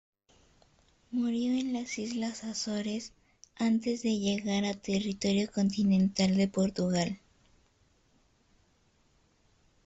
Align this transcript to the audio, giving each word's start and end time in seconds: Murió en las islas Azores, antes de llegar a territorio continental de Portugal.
Murió 1.11 1.53
en 1.53 1.73
las 1.73 1.99
islas 1.99 2.43
Azores, 2.43 3.13
antes 3.55 4.01
de 4.01 4.17
llegar 4.17 4.65
a 4.65 4.73
territorio 4.73 5.47
continental 5.51 6.37
de 6.37 6.47
Portugal. 6.47 7.19